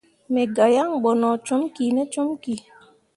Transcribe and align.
Me 0.33 0.43
gah 0.55 0.71
yan 0.75 0.91
bo 1.03 1.11
no 1.21 1.29
com 1.45 1.61
kine 1.75 2.03
comki. 2.13 2.53